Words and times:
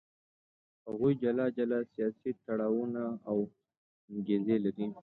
هغوی 0.87 1.13
جلا 1.23 1.45
جلا 1.57 1.79
سیاسي 1.93 2.29
تړاوونه 2.45 3.03
او 3.29 3.37
انګېزې 4.11 4.57
لري. 4.65 4.87